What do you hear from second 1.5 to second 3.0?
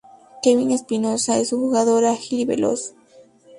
un jugador ágil y veloz.